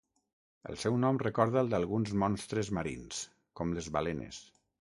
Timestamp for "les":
3.79-3.95